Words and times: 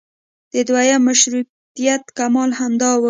د 0.53 0.55
دویم 0.67 1.01
مشروطیت 1.09 2.03
کمال 2.17 2.51
همدا 2.59 2.91
و. 2.93 2.99